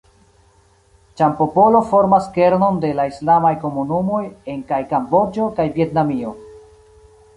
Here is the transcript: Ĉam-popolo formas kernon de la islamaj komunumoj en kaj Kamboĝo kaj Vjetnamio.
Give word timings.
Ĉam-popolo 1.19 1.81
formas 1.91 2.29
kernon 2.37 2.79
de 2.85 2.91
la 3.01 3.05
islamaj 3.11 3.53
komunumoj 3.67 4.25
en 4.55 4.65
kaj 4.73 4.81
Kamboĝo 4.95 5.47
kaj 5.61 5.69
Vjetnamio. 5.77 6.33